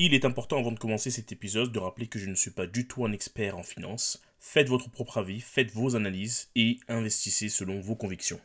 Il 0.00 0.14
est 0.14 0.24
important 0.24 0.60
avant 0.60 0.70
de 0.70 0.78
commencer 0.78 1.10
cet 1.10 1.32
épisode 1.32 1.72
de 1.72 1.78
rappeler 1.80 2.06
que 2.06 2.20
je 2.20 2.30
ne 2.30 2.36
suis 2.36 2.52
pas 2.52 2.68
du 2.68 2.86
tout 2.86 3.04
un 3.04 3.10
expert 3.10 3.58
en 3.58 3.64
finance. 3.64 4.22
Faites 4.38 4.68
votre 4.68 4.88
propre 4.88 5.18
avis, 5.18 5.40
faites 5.40 5.72
vos 5.72 5.96
analyses 5.96 6.52
et 6.54 6.78
investissez 6.86 7.48
selon 7.48 7.80
vos 7.80 7.96
convictions. 7.96 8.38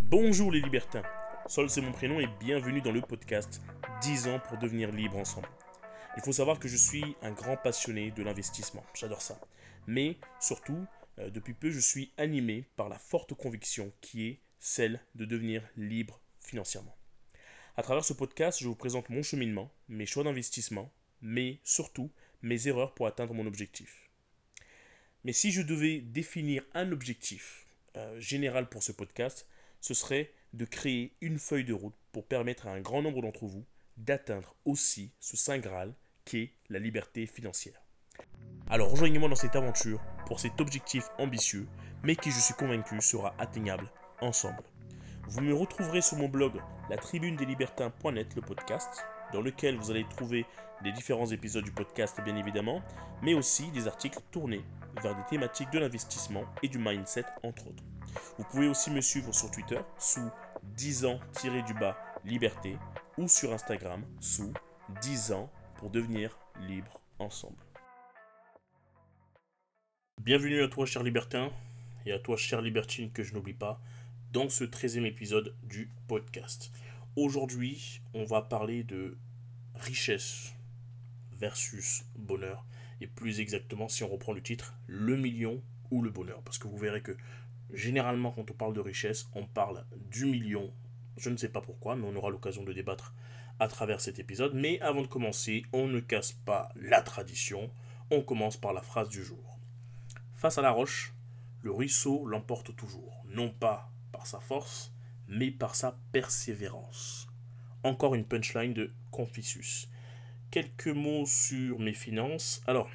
Bonjour 0.00 0.50
les 0.50 0.60
libertins, 0.60 1.04
Sol 1.46 1.70
c'est 1.70 1.80
mon 1.80 1.92
prénom 1.92 2.18
et 2.18 2.26
bienvenue 2.40 2.82
dans 2.82 2.90
le 2.90 3.00
podcast 3.00 3.62
10 4.00 4.26
ans 4.26 4.40
pour 4.48 4.58
devenir 4.58 4.90
libre 4.90 5.18
ensemble. 5.18 5.48
Il 6.16 6.22
faut 6.24 6.32
savoir 6.32 6.58
que 6.58 6.66
je 6.66 6.76
suis 6.76 7.14
un 7.22 7.30
grand 7.30 7.56
passionné 7.56 8.10
de 8.10 8.24
l'investissement, 8.24 8.82
j'adore 8.92 9.22
ça. 9.22 9.38
Mais 9.86 10.16
surtout, 10.40 10.84
euh, 11.22 11.30
depuis 11.30 11.54
peu, 11.54 11.70
je 11.70 11.80
suis 11.80 12.12
animé 12.16 12.66
par 12.76 12.88
la 12.88 12.98
forte 12.98 13.34
conviction 13.34 13.92
qui 14.00 14.26
est 14.26 14.40
celle 14.58 15.00
de 15.14 15.24
devenir 15.24 15.62
libre 15.76 16.20
financièrement. 16.40 16.96
À 17.76 17.82
travers 17.82 18.04
ce 18.04 18.12
podcast, 18.12 18.58
je 18.60 18.68
vous 18.68 18.74
présente 18.74 19.08
mon 19.08 19.22
cheminement, 19.22 19.72
mes 19.88 20.06
choix 20.06 20.24
d'investissement, 20.24 20.92
mais 21.20 21.58
surtout 21.64 22.10
mes 22.42 22.68
erreurs 22.68 22.94
pour 22.94 23.06
atteindre 23.06 23.34
mon 23.34 23.46
objectif. 23.46 24.10
Mais 25.24 25.32
si 25.32 25.52
je 25.52 25.62
devais 25.62 26.00
définir 26.00 26.64
un 26.74 26.92
objectif 26.92 27.66
euh, 27.96 28.20
général 28.20 28.68
pour 28.68 28.82
ce 28.82 28.92
podcast, 28.92 29.46
ce 29.80 29.94
serait 29.94 30.32
de 30.52 30.64
créer 30.64 31.14
une 31.20 31.38
feuille 31.38 31.64
de 31.64 31.72
route 31.72 31.94
pour 32.12 32.26
permettre 32.26 32.66
à 32.66 32.72
un 32.72 32.80
grand 32.80 33.02
nombre 33.02 33.22
d'entre 33.22 33.46
vous 33.46 33.64
d'atteindre 33.96 34.54
aussi 34.64 35.12
ce 35.20 35.36
Saint 35.36 35.58
Graal 35.58 35.94
qu'est 36.24 36.52
la 36.68 36.78
liberté 36.78 37.26
financière. 37.26 37.81
Alors 38.72 38.90
rejoignez-moi 38.90 39.28
dans 39.28 39.34
cette 39.34 39.54
aventure 39.54 40.00
pour 40.24 40.40
cet 40.40 40.58
objectif 40.58 41.10
ambitieux, 41.18 41.68
mais 42.02 42.16
qui 42.16 42.30
je 42.30 42.40
suis 42.40 42.54
convaincu 42.54 42.98
sera 43.02 43.34
atteignable 43.38 43.86
ensemble. 44.22 44.62
Vous 45.28 45.42
me 45.42 45.52
retrouverez 45.52 46.00
sur 46.00 46.16
mon 46.16 46.26
blog 46.26 46.54
la 46.88 46.96
tribune 46.96 47.36
des 47.36 47.44
libertins.net, 47.44 48.34
le 48.34 48.40
podcast, 48.40 49.04
dans 49.34 49.42
lequel 49.42 49.76
vous 49.76 49.90
allez 49.90 50.06
trouver 50.08 50.46
les 50.82 50.90
différents 50.90 51.26
épisodes 51.26 51.64
du 51.64 51.70
podcast 51.70 52.18
bien 52.24 52.34
évidemment, 52.34 52.80
mais 53.20 53.34
aussi 53.34 53.70
des 53.72 53.88
articles 53.88 54.20
tournés 54.30 54.64
vers 55.02 55.14
des 55.16 55.24
thématiques 55.28 55.70
de 55.70 55.78
l'investissement 55.78 56.44
et 56.62 56.68
du 56.68 56.78
mindset 56.78 57.26
entre 57.42 57.66
autres. 57.66 57.84
Vous 58.38 58.44
pouvez 58.44 58.68
aussi 58.68 58.90
me 58.90 59.02
suivre 59.02 59.34
sur 59.34 59.50
Twitter 59.50 59.80
sous 59.98 60.30
10 60.62 61.04
ans-du-bas 61.04 61.98
liberté 62.24 62.78
ou 63.18 63.28
sur 63.28 63.52
Instagram 63.52 64.02
sous 64.18 64.50
10 65.02 65.32
ans 65.32 65.50
pour 65.74 65.90
devenir 65.90 66.38
libre 66.66 67.02
ensemble. 67.18 67.58
Bienvenue 70.24 70.62
à 70.62 70.68
toi, 70.68 70.86
cher 70.86 71.02
libertin, 71.02 71.50
et 72.06 72.12
à 72.12 72.18
toi, 72.20 72.36
cher 72.36 72.62
libertine, 72.62 73.10
que 73.10 73.24
je 73.24 73.34
n'oublie 73.34 73.54
pas, 73.54 73.80
dans 74.32 74.48
ce 74.48 74.62
13e 74.62 75.04
épisode 75.04 75.52
du 75.64 75.90
podcast. 76.06 76.70
Aujourd'hui, 77.16 78.00
on 78.14 78.22
va 78.22 78.40
parler 78.40 78.84
de 78.84 79.18
richesse 79.74 80.54
versus 81.32 82.04
bonheur, 82.14 82.64
et 83.00 83.08
plus 83.08 83.40
exactement, 83.40 83.88
si 83.88 84.04
on 84.04 84.08
reprend 84.08 84.32
le 84.32 84.40
titre, 84.40 84.76
le 84.86 85.16
million 85.16 85.60
ou 85.90 86.02
le 86.02 86.10
bonheur. 86.10 86.40
Parce 86.42 86.58
que 86.58 86.68
vous 86.68 86.78
verrez 86.78 87.02
que 87.02 87.16
généralement, 87.72 88.30
quand 88.30 88.48
on 88.48 88.54
parle 88.54 88.74
de 88.74 88.80
richesse, 88.80 89.28
on 89.34 89.44
parle 89.44 89.84
du 90.08 90.26
million. 90.26 90.72
Je 91.16 91.30
ne 91.30 91.36
sais 91.36 91.48
pas 91.48 91.62
pourquoi, 91.62 91.96
mais 91.96 92.06
on 92.06 92.14
aura 92.14 92.30
l'occasion 92.30 92.62
de 92.62 92.72
débattre 92.72 93.12
à 93.58 93.66
travers 93.66 94.00
cet 94.00 94.20
épisode. 94.20 94.54
Mais 94.54 94.80
avant 94.82 95.02
de 95.02 95.08
commencer, 95.08 95.64
on 95.72 95.88
ne 95.88 95.98
casse 95.98 96.30
pas 96.30 96.68
la 96.76 97.02
tradition. 97.02 97.72
On 98.12 98.22
commence 98.22 98.56
par 98.56 98.72
la 98.72 98.82
phrase 98.82 99.08
du 99.08 99.24
jour. 99.24 99.58
Face 100.42 100.58
à 100.58 100.62
la 100.62 100.72
roche, 100.72 101.14
le 101.62 101.70
ruisseau 101.70 102.26
l'emporte 102.26 102.74
toujours, 102.74 103.22
non 103.26 103.48
pas 103.48 103.92
par 104.10 104.26
sa 104.26 104.40
force, 104.40 104.92
mais 105.28 105.52
par 105.52 105.76
sa 105.76 105.96
persévérance. 106.10 107.28
Encore 107.84 108.16
une 108.16 108.24
punchline 108.24 108.74
de 108.74 108.92
Confucius. 109.12 109.88
Quelques 110.50 110.88
mots 110.88 111.26
sur 111.26 111.78
mes 111.78 111.92
finances. 111.92 112.60
Alors, 112.66 112.90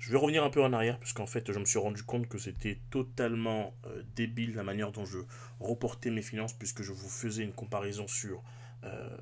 je 0.00 0.10
vais 0.10 0.18
revenir 0.18 0.42
un 0.42 0.50
peu 0.50 0.64
en 0.64 0.72
arrière, 0.72 0.98
puisqu'en 0.98 1.26
fait, 1.26 1.52
je 1.52 1.60
me 1.60 1.64
suis 1.64 1.78
rendu 1.78 2.02
compte 2.02 2.26
que 2.26 2.38
c'était 2.38 2.80
totalement 2.90 3.72
euh, 3.86 4.02
débile 4.16 4.56
la 4.56 4.64
manière 4.64 4.90
dont 4.90 5.04
je 5.04 5.18
reportais 5.60 6.10
mes 6.10 6.22
finances, 6.22 6.54
puisque 6.54 6.82
je 6.82 6.92
vous 6.92 7.08
faisais 7.08 7.44
une 7.44 7.52
comparaison 7.52 8.08
sur 8.08 8.42
euh, 8.82 9.16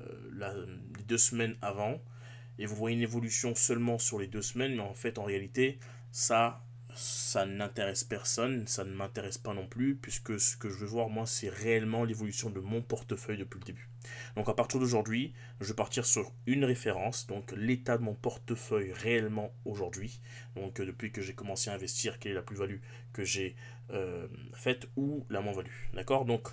les 0.97 1.03
deux 1.03 1.19
semaines 1.19 1.55
avant. 1.61 2.01
Et 2.57 2.65
vous 2.65 2.75
voyez 2.75 2.97
une 2.97 3.03
évolution 3.03 3.53
seulement 3.53 3.99
sur 3.99 4.17
les 4.17 4.25
deux 4.25 4.41
semaines, 4.41 4.73
mais 4.73 4.81
en 4.81 4.95
fait, 4.95 5.19
en 5.19 5.23
réalité, 5.23 5.77
ça 6.11 6.64
ça 6.95 7.45
n'intéresse 7.45 8.03
personne, 8.03 8.67
ça 8.67 8.83
ne 8.83 8.93
m'intéresse 8.93 9.37
pas 9.37 9.53
non 9.53 9.67
plus, 9.67 9.95
puisque 9.95 10.39
ce 10.39 10.55
que 10.55 10.69
je 10.69 10.77
veux 10.77 10.87
voir, 10.87 11.09
moi, 11.09 11.25
c'est 11.25 11.49
réellement 11.49 12.03
l'évolution 12.03 12.49
de 12.49 12.59
mon 12.59 12.81
portefeuille 12.81 13.37
depuis 13.37 13.59
le 13.59 13.65
début. 13.65 13.89
Donc 14.35 14.49
à 14.49 14.53
partir 14.53 14.79
d'aujourd'hui, 14.79 15.33
je 15.59 15.67
vais 15.67 15.73
partir 15.73 16.05
sur 16.05 16.31
une 16.45 16.63
référence, 16.63 17.27
donc 17.27 17.51
l'état 17.53 17.97
de 17.97 18.03
mon 18.03 18.13
portefeuille 18.13 18.91
réellement 18.93 19.51
aujourd'hui, 19.65 20.21
donc 20.55 20.79
euh, 20.79 20.85
depuis 20.85 21.11
que 21.11 21.21
j'ai 21.21 21.33
commencé 21.33 21.69
à 21.69 21.73
investir, 21.73 22.19
quelle 22.19 22.33
est 22.33 22.35
la 22.35 22.41
plus-value 22.41 22.79
que 23.13 23.23
j'ai 23.23 23.55
euh, 23.91 24.27
faite 24.53 24.87
ou 24.95 25.25
la 25.29 25.41
moins-value. 25.41 25.71
D'accord? 25.93 26.25
Donc 26.25 26.49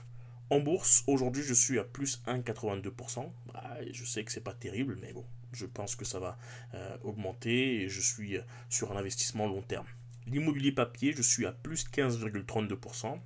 en 0.50 0.60
bourse, 0.60 1.04
aujourd'hui, 1.06 1.42
je 1.42 1.54
suis 1.54 1.78
à 1.78 1.84
plus 1.84 2.22
1,82%. 2.26 3.30
Bah, 3.52 3.76
je 3.90 4.04
sais 4.04 4.24
que 4.24 4.32
c'est 4.32 4.40
pas 4.40 4.54
terrible, 4.54 4.98
mais 5.00 5.12
bon, 5.12 5.24
je 5.52 5.66
pense 5.66 5.96
que 5.96 6.04
ça 6.04 6.18
va 6.18 6.38
euh, 6.74 6.96
augmenter 7.02 7.82
et 7.82 7.88
je 7.88 8.00
suis 8.00 8.36
sur 8.68 8.92
un 8.92 8.96
investissement 8.96 9.46
long 9.46 9.62
terme. 9.62 9.86
L'immobilier 10.26 10.72
papier, 10.72 11.12
je 11.12 11.22
suis 11.22 11.46
à 11.46 11.52
plus 11.52 11.86
15,32%. 11.88 13.20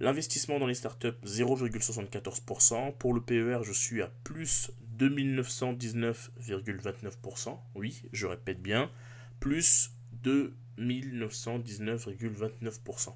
L'investissement 0.00 0.58
dans 0.58 0.66
les 0.66 0.74
startups, 0.74 1.14
0,74%. 1.24 2.96
Pour 2.98 3.14
le 3.14 3.20
PER, 3.20 3.60
je 3.62 3.72
suis 3.72 4.02
à 4.02 4.10
plus 4.24 4.72
2919,29%. 4.98 7.56
Oui, 7.74 8.02
je 8.12 8.26
répète 8.26 8.60
bien, 8.60 8.90
plus 9.40 9.92
2919,29%. 10.24 13.14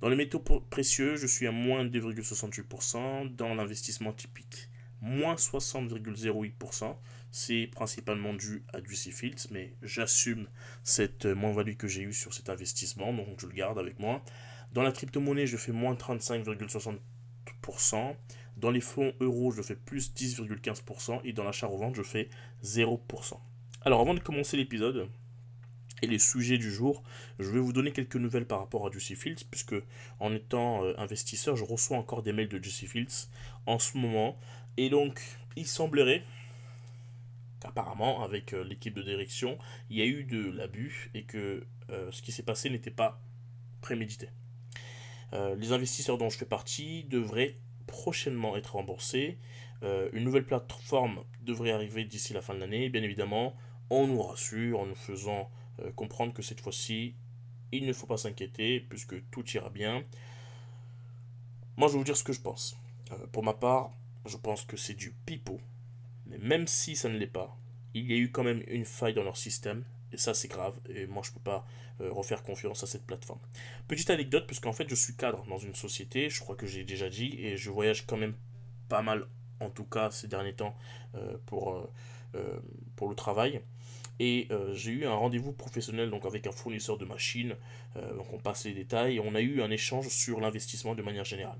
Dans 0.00 0.08
les 0.08 0.16
métaux 0.16 0.40
précieux, 0.40 1.16
je 1.16 1.26
suis 1.26 1.46
à 1.46 1.52
moins 1.52 1.84
2,68%. 1.84 3.34
Dans 3.34 3.54
l'investissement 3.54 4.12
typique, 4.12 4.70
moins 5.00 5.34
60,08% 5.34 6.96
c'est 7.36 7.66
principalement 7.66 8.32
dû 8.32 8.64
à 8.72 8.82
Juicy 8.82 9.12
Fields, 9.12 9.48
mais 9.50 9.74
j'assume 9.82 10.46
cette 10.82 11.26
moins-value 11.26 11.74
que 11.74 11.86
j'ai 11.86 12.00
eue 12.00 12.14
sur 12.14 12.32
cet 12.32 12.48
investissement, 12.48 13.12
donc 13.12 13.38
je 13.38 13.46
le 13.46 13.52
garde 13.52 13.78
avec 13.78 13.98
moi. 13.98 14.24
Dans 14.72 14.82
la 14.82 14.90
crypto-monnaie, 14.90 15.46
je 15.46 15.58
fais 15.58 15.72
moins 15.72 15.92
35,60%. 15.92 18.16
Dans 18.56 18.70
les 18.70 18.80
fonds 18.80 19.12
euros, 19.20 19.50
je 19.50 19.60
fais 19.60 19.76
plus 19.76 20.14
10,15%. 20.14 21.20
Et 21.24 21.34
dans 21.34 21.44
l'achat-revente, 21.44 21.94
je 21.94 22.02
fais 22.02 22.30
0%. 22.64 23.38
Alors 23.82 24.00
avant 24.00 24.14
de 24.14 24.20
commencer 24.20 24.56
l'épisode, 24.56 25.06
et 26.00 26.06
les 26.06 26.18
sujets 26.18 26.56
du 26.56 26.72
jour, 26.72 27.02
je 27.38 27.50
vais 27.50 27.60
vous 27.60 27.74
donner 27.74 27.92
quelques 27.92 28.16
nouvelles 28.16 28.46
par 28.46 28.60
rapport 28.60 28.86
à 28.86 28.90
Juicy 28.90 29.14
Fields, 29.14 29.44
puisque 29.50 29.76
en 30.20 30.32
étant 30.32 30.84
euh, 30.84 30.94
investisseur, 30.96 31.54
je 31.54 31.64
reçois 31.64 31.98
encore 31.98 32.22
des 32.22 32.32
mails 32.32 32.48
de 32.48 32.62
Juicy 32.62 32.86
Fields 32.86 33.28
en 33.66 33.78
ce 33.78 33.98
moment. 33.98 34.38
Et 34.78 34.88
donc, 34.88 35.20
il 35.56 35.66
semblerait 35.66 36.24
apparemment, 37.66 38.22
avec 38.22 38.52
euh, 38.52 38.64
l'équipe 38.64 38.94
de 38.94 39.02
direction, 39.02 39.58
il 39.90 39.96
y 39.96 40.02
a 40.02 40.06
eu 40.06 40.24
de 40.24 40.50
l'abus 40.50 41.10
et 41.14 41.24
que 41.24 41.66
euh, 41.90 42.10
ce 42.10 42.22
qui 42.22 42.32
s'est 42.32 42.42
passé 42.42 42.70
n'était 42.70 42.90
pas 42.90 43.20
prémédité. 43.80 44.28
Euh, 45.32 45.54
les 45.56 45.72
investisseurs 45.72 46.18
dont 46.18 46.30
je 46.30 46.38
fais 46.38 46.46
partie 46.46 47.04
devraient 47.04 47.56
prochainement 47.86 48.56
être 48.56 48.74
remboursés. 48.74 49.38
une 49.82 50.24
nouvelle 50.24 50.46
plateforme 50.46 51.22
devrait 51.42 51.70
arriver 51.70 52.04
d'ici 52.04 52.32
la 52.32 52.40
fin 52.40 52.54
de 52.54 52.58
l'année. 52.58 52.88
Bien 52.88 53.02
évidemment, 53.02 53.54
on 53.90 54.08
nous 54.08 54.20
rassure 54.20 54.80
en 54.80 54.86
nous 54.86 54.96
faisant 54.96 55.50
comprendre 55.94 56.32
que 56.32 56.42
cette 56.42 56.60
fois-ci, 56.60 57.14
il 57.70 57.86
ne 57.86 57.92
faut 57.92 58.08
pas 58.08 58.16
s'inquiéter 58.16 58.80
puisque 58.80 59.16
tout 59.30 59.48
ira 59.50 59.70
bien. 59.70 60.02
Moi, 61.76 61.86
je 61.86 61.92
vais 61.92 61.98
vous 61.98 62.04
dire 62.04 62.16
ce 62.16 62.24
que 62.24 62.32
je 62.32 62.40
pense. 62.40 62.76
pour 63.30 63.44
ma 63.44 63.52
part, 63.52 63.92
je 64.24 64.36
pense 64.36 64.64
que 64.64 64.76
c'est 64.76 64.94
du 64.94 65.12
pipeau 65.26 65.60
mais 66.26 66.38
même 66.38 66.66
si 66.66 66.96
ça 66.96 67.08
ne 67.08 67.16
l'est 67.16 67.26
pas, 67.26 67.56
il 68.00 68.10
y 68.10 68.14
a 68.14 68.16
eu 68.16 68.30
quand 68.30 68.44
même 68.44 68.62
une 68.68 68.84
faille 68.84 69.14
dans 69.14 69.24
leur 69.24 69.36
système. 69.36 69.84
Et 70.12 70.18
ça, 70.18 70.34
c'est 70.34 70.48
grave. 70.48 70.78
Et 70.88 71.06
moi, 71.06 71.22
je 71.24 71.30
ne 71.30 71.34
peux 71.34 71.40
pas 71.40 71.66
euh, 72.00 72.12
refaire 72.12 72.42
confiance 72.42 72.82
à 72.82 72.86
cette 72.86 73.06
plateforme. 73.06 73.40
Petite 73.88 74.10
anecdote, 74.10 74.46
puisqu'en 74.46 74.72
fait, 74.72 74.88
je 74.88 74.94
suis 74.94 75.16
cadre 75.16 75.44
dans 75.46 75.58
une 75.58 75.74
société, 75.74 76.28
je 76.28 76.40
crois 76.40 76.56
que 76.56 76.66
j'ai 76.66 76.84
déjà 76.84 77.08
dit, 77.08 77.34
et 77.38 77.56
je 77.56 77.70
voyage 77.70 78.06
quand 78.06 78.16
même 78.16 78.34
pas 78.88 79.02
mal, 79.02 79.26
en 79.60 79.70
tout 79.70 79.84
cas 79.84 80.10
ces 80.10 80.28
derniers 80.28 80.54
temps, 80.54 80.76
euh, 81.14 81.38
pour, 81.46 81.90
euh, 82.34 82.60
pour 82.96 83.08
le 83.08 83.14
travail. 83.14 83.62
Et 84.18 84.48
j'ai 84.72 84.92
eu 84.92 85.04
un 85.04 85.12
rendez-vous 85.12 85.52
professionnel 85.52 86.08
donc 86.08 86.24
avec 86.24 86.46
un 86.46 86.50
fournisseur 86.50 86.96
de 86.96 87.04
machines. 87.04 87.54
donc 87.94 88.32
on 88.32 88.38
passe 88.38 88.64
les 88.64 88.72
détails 88.72 89.16
et 89.16 89.20
on 89.20 89.34
a 89.34 89.42
eu 89.42 89.60
un 89.60 89.70
échange 89.70 90.08
sur 90.08 90.40
l'investissement 90.40 90.94
de 90.94 91.02
manière 91.02 91.26
générale. 91.26 91.58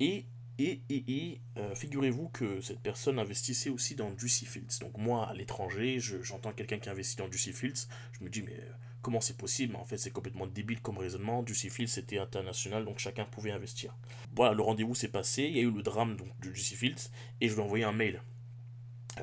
Et 0.00 0.24
et, 0.58 0.80
et, 0.88 1.40
euh, 1.58 1.74
figurez-vous 1.74 2.28
que 2.28 2.60
cette 2.60 2.80
personne 2.80 3.18
investissait 3.18 3.70
aussi 3.70 3.94
dans 3.94 4.16
Juicy 4.16 4.46
Fields. 4.46 4.78
Donc 4.80 4.96
moi, 4.96 5.28
à 5.28 5.34
l'étranger, 5.34 5.98
j'entends 6.00 6.52
quelqu'un 6.52 6.78
qui 6.78 6.88
investit 6.88 7.16
dans 7.16 7.30
Juicy 7.30 7.52
Fields. 7.52 7.88
Je 8.12 8.24
me 8.24 8.30
dis, 8.30 8.42
mais 8.42 8.54
euh, 8.54 8.72
comment 9.02 9.20
c'est 9.20 9.36
possible? 9.36 9.76
En 9.76 9.84
fait, 9.84 9.98
c'est 9.98 10.10
complètement 10.10 10.46
débile 10.46 10.80
comme 10.80 10.98
raisonnement. 10.98 11.44
Juicy 11.46 11.68
Fields, 11.68 11.88
c'était 11.88 12.18
international, 12.18 12.84
donc 12.84 12.98
chacun 12.98 13.24
pouvait 13.24 13.50
investir. 13.50 13.94
Voilà, 14.34 14.54
le 14.54 14.62
rendez-vous 14.62 14.94
s'est 14.94 15.08
passé, 15.08 15.42
il 15.42 15.56
y 15.56 15.60
a 15.60 15.62
eu 15.62 15.70
le 15.70 15.82
drame 15.82 16.16
donc, 16.16 16.28
de 16.40 16.52
Juicy 16.52 16.74
Fields, 16.74 17.10
et 17.40 17.48
je 17.48 17.54
lui 17.54 17.60
ai 17.60 17.64
envoyé 17.64 17.84
un 17.84 17.92
mail 17.92 18.22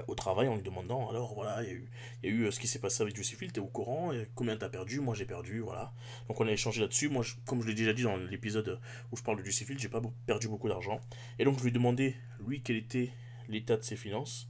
au 0.07 0.15
travail 0.15 0.47
en 0.47 0.55
lui 0.55 0.63
demandant 0.63 1.09
alors 1.09 1.33
voilà 1.33 1.63
il 1.63 1.67
y 1.67 1.71
a 1.71 1.73
eu, 1.73 1.89
y 2.23 2.27
a 2.27 2.29
eu 2.29 2.43
euh, 2.43 2.51
ce 2.51 2.59
qui 2.59 2.67
s'est 2.67 2.79
passé 2.79 3.03
avec 3.03 3.17
Fields, 3.21 3.51
t'es 3.51 3.59
au 3.59 3.67
courant 3.67 4.11
combien 4.35 4.57
t'as 4.57 4.69
perdu? 4.69 4.99
Moi 4.99 5.15
j'ai 5.15 5.25
perdu 5.25 5.59
voilà. 5.59 5.93
Donc 6.27 6.39
on 6.39 6.47
a 6.47 6.51
échangé 6.51 6.81
là-dessus. 6.81 7.09
Moi 7.09 7.23
comme 7.45 7.61
je 7.61 7.67
l'ai 7.67 7.75
déjà 7.75 7.93
dit 7.93 8.03
dans 8.03 8.17
l'épisode 8.17 8.79
où 9.11 9.17
je 9.17 9.23
parle 9.23 9.41
de 9.41 9.49
Fields 9.49 9.79
j'ai 9.79 9.89
pas 9.89 10.01
perdu 10.25 10.47
beaucoup 10.47 10.67
d'argent. 10.67 10.99
Et 11.39 11.45
donc 11.45 11.57
je 11.57 11.63
lui 11.63 11.69
ai 11.69 11.73
demandé 11.73 12.15
lui 12.45 12.61
quel 12.61 12.77
était 12.77 13.11
l'état 13.47 13.77
de 13.77 13.83
ses 13.83 13.95
finances. 13.95 14.47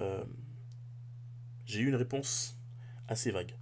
Euh, 0.00 0.24
j'ai 1.66 1.80
eu 1.80 1.88
une 1.88 1.96
réponse 1.96 2.58
assez 3.08 3.30
vague. 3.30 3.54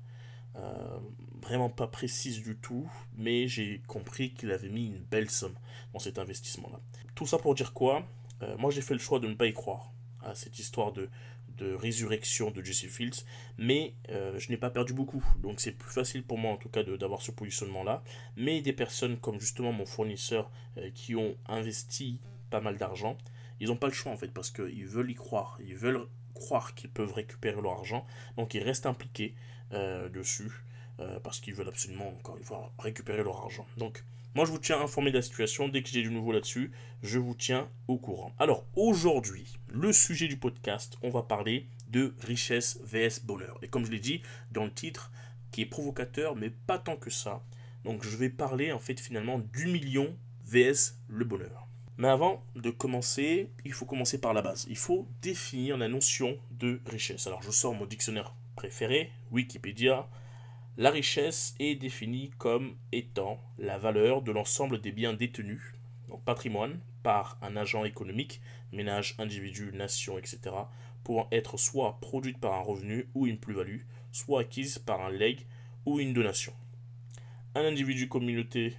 Euh, 0.57 0.99
vraiment 1.43 1.71
pas 1.71 1.87
précise 1.87 2.43
du 2.43 2.57
tout, 2.57 2.91
mais 3.17 3.47
j'ai 3.49 3.83
compris 3.87 4.33
qu'il 4.35 4.51
avait 4.51 4.71
mis 4.71 4.87
une 4.87 4.99
belle 4.99 5.31
somme 5.31 5.57
dans 5.93 5.99
cet 5.99 6.19
investissement-là. 6.19 6.81
Tout 7.15 7.27
ça 7.27 7.39
pour 7.39 7.55
dire 7.55 7.73
quoi? 7.73 8.07
Euh, 8.43 8.57
Moi 8.57 8.71
j'ai 8.71 8.81
fait 8.81 8.95
le 8.95 9.01
choix 9.01 9.21
de 9.21 9.29
ne 9.29 9.35
pas 9.35 9.47
y 9.47 9.53
croire 9.53 9.93
à 10.29 10.35
cette 10.35 10.59
histoire 10.59 10.93
de, 10.93 11.09
de 11.57 11.75
résurrection 11.75 12.51
de 12.51 12.63
Jesse 12.63 12.87
Fields, 12.87 13.25
mais 13.57 13.95
euh, 14.11 14.39
je 14.39 14.51
n'ai 14.51 14.57
pas 14.57 14.71
perdu 14.71 14.93
beaucoup, 14.93 15.25
donc 15.43 15.61
c'est 15.61 15.73
plus 15.73 15.91
facile 15.91 16.23
pour 16.23 16.39
moi 16.39 16.53
en 16.53 16.57
tout 16.57 16.69
cas 16.69 16.83
d'avoir 16.83 17.23
ce 17.23 17.31
positionnement-là. 17.31 18.03
Mais 18.37 18.61
des 18.61 18.73
personnes 18.73 19.17
comme 19.19 19.41
justement 19.41 19.73
mon 19.73 19.87
fournisseur 19.87 20.51
qui 20.95 21.17
ont 21.17 21.37
investi 21.47 22.21
pas 22.51 22.61
mal 22.61 22.77
d'argent, 22.77 23.19
ils 23.61 23.69
n'ont 23.69 23.77
pas 23.77 23.89
le 23.89 23.93
choix 23.93 24.13
en 24.13 24.17
fait 24.17 24.33
parce 24.33 24.51
qu'ils 24.51 24.87
veulent 24.87 25.11
y 25.11 25.15
croire, 25.15 25.59
ils 25.65 25.75
veulent 25.75 26.07
croire 26.35 26.75
qu'ils 26.75 26.91
peuvent 26.91 27.13
récupérer 27.13 27.61
leur 27.61 27.73
argent, 27.73 28.07
donc 28.37 28.55
ils 28.55 28.63
restent 28.63 28.87
impliqués 28.87 29.35
euh, 29.73 30.09
dessus 30.09 30.51
euh, 31.01 31.21
parce 31.21 31.41
qu'ils 31.41 31.55
veulent 31.55 31.69
absolument, 31.69 32.09
encore 32.09 32.39
une 32.39 32.45
fois, 32.45 32.73
récupérer 32.79 33.23
leur 33.23 33.37
argent. 33.37 33.67
Donc, 33.77 34.03
moi, 34.39 34.45
je 34.45 34.53
vous 34.53 34.59
tiens 34.61 34.81
informé 34.81 35.11
de 35.11 35.17
la 35.17 35.23
situation. 35.23 35.67
Dès 35.67 35.83
que 35.83 35.89
j'ai 35.89 36.01
du 36.01 36.13
nouveau 36.13 36.31
là-dessus, 36.31 36.71
je 37.03 37.19
vous 37.19 37.35
tiens 37.35 37.69
au 37.89 37.99
courant. 37.99 38.33
Alors, 38.39 38.67
aujourd'hui, 38.77 39.59
le 39.67 39.93
sujet 39.93 40.29
du 40.29 40.37
podcast, 40.37 40.97
on 41.03 41.11
va 41.11 41.25
parler 41.25 41.67
de 41.89 42.15
richesse 42.21 42.79
vs 42.85 43.25
bonheur. 43.25 43.59
Et 43.63 43.67
comme 43.67 43.85
je 43.85 43.91
l'ai 43.91 43.99
dit 43.99 44.23
dans 44.53 44.63
le 44.63 44.73
titre, 44.73 45.11
qui 45.51 45.63
est 45.63 45.67
provocateur, 45.67 46.37
mais 46.37 46.51
pas 46.51 46.79
tant 46.79 46.95
que 46.95 47.11
ça. 47.11 47.43
Donc, 47.83 48.05
je 48.05 48.17
vais 48.17 48.29
parler, 48.29 48.71
en 48.71 48.79
fait, 48.79 49.01
finalement, 49.01 49.41
du 49.41 49.67
million 49.67 50.17
vs 50.45 50.95
le 51.09 51.25
bonheur. 51.25 51.67
Mais 51.97 52.07
avant 52.07 52.45
de 52.55 52.71
commencer, 52.71 53.51
il 53.65 53.73
faut 53.73 53.87
commencer 53.87 54.21
par 54.21 54.35
la 54.35 54.43
base. 54.43 54.69
Il 54.71 54.79
faut 54.79 55.09
définir 55.21 55.77
la 55.77 55.89
notion 55.89 56.39
de 56.53 56.81
richesse. 56.87 57.27
Alors, 57.27 57.43
je 57.43 57.51
sors 57.51 57.75
mon 57.75 57.87
dictionnaire 57.87 58.37
préféré, 58.55 59.11
Wikipédia, 59.33 60.09
la 60.79 60.91
richesse 60.91 61.57
est 61.59 61.75
définie 61.75 62.31
comme 62.39 62.77
étant 62.93 63.43
la 63.59 63.79
valeur 63.79 64.23
de 64.23 64.31
l'ensemble 64.31 64.81
des 64.81 64.93
biens 64.93 65.13
détenus, 65.13 65.75
donc 66.09 66.25
patrimoine, 66.25 66.79
par 67.03 67.37
un 67.43 67.57
agent 67.57 67.85
économique, 67.85 68.41
ménage, 68.73 69.17
individu, 69.19 69.73
nation, 69.73 70.19
etc., 70.19 70.39
pouvant 71.03 71.27
être 71.33 71.59
soit 71.59 71.99
produite 72.01 72.39
par 72.39 72.55
un 72.55 72.61
revenu 72.61 73.09
ou 73.15 73.27
une 73.27 73.41
plus-value, 73.41 73.81
soit 74.13 74.43
acquise 74.43 74.79
par 74.79 75.01
un 75.01 75.11
leg 75.11 75.47
ou 75.85 75.99
une 75.99 76.13
donation. 76.13 76.53
Un 77.57 77.65
individu, 77.65 78.09
communauté 78.09 78.77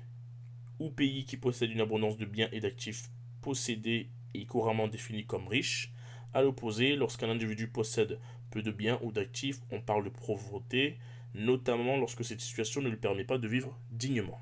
ou 0.79 0.91
pays 0.91 1.25
qui 1.25 1.35
possède 1.35 1.71
une 1.71 1.81
abondance 1.81 2.17
de 2.17 2.25
biens 2.25 2.47
et 2.53 2.61
d'actifs 2.61 3.09
possédés 3.41 4.07
est 4.33 4.45
couramment 4.45 4.87
défini 4.87 5.25
comme 5.25 5.49
riche. 5.49 5.91
À 6.33 6.43
l'opposé, 6.43 6.95
lorsqu'un 6.95 7.29
individu 7.29 7.67
possède 7.67 8.19
peu 8.51 8.61
de 8.61 8.71
biens 8.71 8.99
ou 9.01 9.11
d'actifs, 9.11 9.59
on 9.69 9.81
parle 9.81 10.05
de 10.05 10.09
pauvreté, 10.09 10.97
notamment 11.33 11.97
lorsque 11.97 12.25
cette 12.25 12.41
situation 12.41 12.81
ne 12.81 12.89
lui 12.89 12.97
permet 12.97 13.23
pas 13.23 13.37
de 13.37 13.47
vivre 13.47 13.77
dignement. 13.91 14.39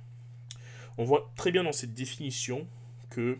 On 0.97 1.05
voit 1.05 1.31
très 1.35 1.51
bien 1.51 1.63
dans 1.63 1.71
cette 1.71 1.93
définition 1.93 2.67
que 3.09 3.37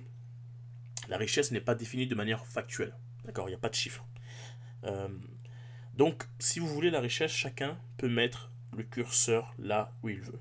la 1.09 1.17
richesse 1.17 1.51
n'est 1.51 1.61
pas 1.61 1.75
définie 1.75 2.07
de 2.07 2.15
manière 2.15 2.45
factuelle. 2.45 2.95
D'accord 3.25 3.47
Il 3.47 3.51
n'y 3.51 3.55
a 3.55 3.59
pas 3.59 3.69
de 3.69 3.75
chiffre. 3.75 4.05
Euh, 4.83 5.07
donc, 5.95 6.25
si 6.39 6.59
vous 6.59 6.67
voulez 6.67 6.89
la 6.89 6.99
richesse, 6.99 7.31
chacun 7.31 7.79
peut 7.97 8.09
mettre 8.09 8.51
le 8.75 8.83
curseur 8.83 9.55
là 9.57 9.93
où 10.03 10.09
il 10.09 10.21
veut. 10.21 10.39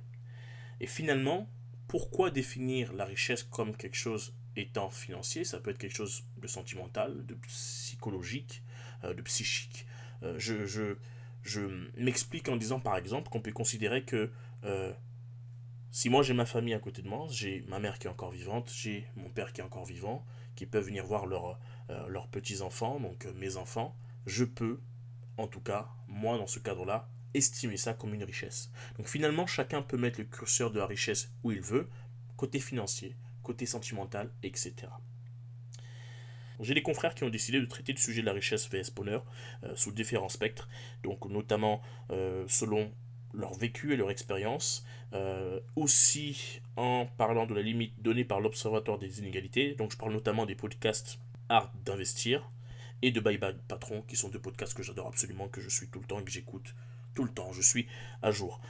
Et 0.80 0.86
finalement, 0.86 1.48
pourquoi 1.88 2.30
définir 2.30 2.92
la 2.92 3.04
richesse 3.04 3.42
comme 3.42 3.76
quelque 3.76 3.96
chose 3.96 4.34
étant 4.56 4.90
financier? 4.90 5.44
Ça 5.44 5.58
peut 5.58 5.70
être 5.70 5.78
quelque 5.78 5.96
chose 5.96 6.24
de 6.36 6.46
sentimental, 6.46 7.24
de 7.24 7.34
psychologique, 7.46 8.62
euh, 9.04 9.14
de 9.14 9.22
psychique. 9.22 9.86
Euh, 10.22 10.38
je, 10.38 10.66
je, 10.66 10.96
m'explique 11.96 12.48
en 12.48 12.56
disant 12.56 12.80
par 12.80 12.96
exemple 12.96 13.28
qu'on 13.28 13.40
peut 13.40 13.52
considérer 13.52 14.04
que 14.04 14.30
euh, 14.64 14.92
si 15.90 16.10
moi 16.10 16.22
j'ai 16.22 16.34
ma 16.34 16.46
famille 16.46 16.74
à 16.74 16.78
côté 16.78 17.02
de 17.02 17.08
moi, 17.08 17.26
j'ai 17.30 17.64
ma 17.68 17.78
mère 17.78 17.98
qui 17.98 18.06
est 18.06 18.10
encore 18.10 18.30
vivante, 18.30 18.70
j'ai 18.74 19.06
mon 19.16 19.30
père 19.30 19.52
qui 19.52 19.60
est 19.60 19.64
encore 19.64 19.86
vivant, 19.86 20.24
qui 20.54 20.66
peuvent 20.66 20.84
venir 20.84 21.06
voir 21.06 21.26
euh, 21.26 22.08
leurs 22.08 22.28
petits-enfants, 22.28 23.00
donc 23.00 23.26
mes 23.36 23.56
enfants, 23.56 23.96
je 24.26 24.44
peux, 24.44 24.80
en 25.36 25.46
tout 25.46 25.60
cas, 25.60 25.88
moi 26.08 26.38
dans 26.38 26.46
ce 26.46 26.58
cadre-là, 26.58 27.08
estimer 27.34 27.76
ça 27.76 27.94
comme 27.94 28.14
une 28.14 28.24
richesse. 28.24 28.70
Donc 28.96 29.08
finalement, 29.08 29.46
chacun 29.46 29.82
peut 29.82 29.96
mettre 29.96 30.20
le 30.20 30.26
curseur 30.26 30.70
de 30.70 30.78
la 30.78 30.86
richesse 30.86 31.30
où 31.44 31.52
il 31.52 31.60
veut, 31.60 31.88
côté 32.36 32.60
financier, 32.60 33.16
côté 33.42 33.66
sentimental, 33.66 34.32
etc. 34.42 34.74
J'ai 36.60 36.74
des 36.74 36.82
confrères 36.82 37.14
qui 37.14 37.24
ont 37.24 37.30
décidé 37.30 37.60
de 37.60 37.66
traiter 37.66 37.92
le 37.92 37.98
sujet 37.98 38.20
de 38.20 38.26
la 38.26 38.32
richesse 38.32 38.68
vs 38.70 38.92
bonheur 38.94 39.24
euh, 39.64 39.74
sous 39.76 39.92
différents 39.92 40.28
spectres, 40.28 40.68
donc 41.02 41.28
notamment 41.28 41.82
euh, 42.10 42.44
selon 42.48 42.92
leur 43.34 43.54
vécu 43.54 43.92
et 43.92 43.96
leur 43.96 44.10
expérience, 44.10 44.84
euh, 45.12 45.60
aussi 45.74 46.60
en 46.76 47.06
parlant 47.18 47.46
de 47.46 47.54
la 47.54 47.62
limite 47.62 48.00
donnée 48.00 48.24
par 48.24 48.40
l'Observatoire 48.40 48.98
des 48.98 49.18
inégalités, 49.18 49.74
donc 49.74 49.92
je 49.92 49.96
parle 49.96 50.12
notamment 50.12 50.46
des 50.46 50.54
podcasts 50.54 51.18
Art 51.48 51.72
d'investir 51.84 52.50
et 53.02 53.10
de 53.10 53.20
Bye 53.20 53.38
Bye 53.38 53.56
Patron, 53.68 54.02
qui 54.08 54.16
sont 54.16 54.30
deux 54.30 54.38
podcasts 54.38 54.74
que 54.74 54.82
j'adore 54.82 55.08
absolument, 55.08 55.48
que 55.48 55.60
je 55.60 55.68
suis 55.68 55.88
tout 55.88 56.00
le 56.00 56.06
temps 56.06 56.20
et 56.20 56.24
que 56.24 56.30
j'écoute 56.30 56.74
tout 57.14 57.24
le 57.24 57.30
temps, 57.30 57.52
je 57.52 57.62
suis 57.62 57.86
à 58.22 58.30
jour. 58.30 58.60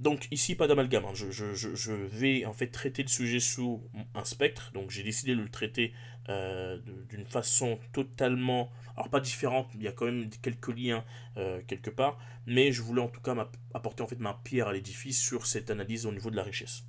Donc 0.00 0.26
ici, 0.32 0.56
pas 0.56 0.66
d'amalgame, 0.66 1.04
hein. 1.04 1.14
je, 1.14 1.92
vais 1.92 2.44
en 2.46 2.52
fait 2.52 2.66
traiter 2.66 3.02
le 3.02 3.08
sujet 3.08 3.38
sous 3.38 3.80
un 4.14 4.24
spectre, 4.24 4.72
donc 4.72 4.90
j'ai 4.90 5.04
décidé 5.04 5.36
de 5.36 5.40
le 5.40 5.48
traiter 5.48 5.92
euh, 6.28 6.78
d'une 7.08 7.26
façon 7.26 7.78
totalement, 7.92 8.70
alors 8.96 9.08
pas 9.08 9.20
différente, 9.20 9.68
il 9.74 9.82
y 9.82 9.88
a 9.88 9.92
quand 9.92 10.06
même 10.06 10.28
quelques 10.42 10.68
liens 10.68 11.04
euh, 11.36 11.60
quelque 11.66 11.90
part, 11.90 12.18
mais 12.46 12.72
je 12.72 12.82
voulais 12.82 13.00
en 13.00 13.08
tout 13.08 13.20
cas 13.20 13.34
apporter 13.74 14.02
en 14.02 14.06
fait 14.06 14.20
ma 14.20 14.34
pierre 14.44 14.68
à 14.68 14.72
l'édifice 14.72 15.20
sur 15.20 15.46
cette 15.46 15.70
analyse 15.70 16.06
au 16.06 16.12
niveau 16.12 16.30
de 16.30 16.36
la 16.36 16.42
richesse. 16.42 16.84